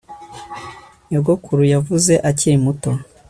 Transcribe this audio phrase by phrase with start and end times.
[1.09, 2.91] Nyogokuru yavuze akiri muto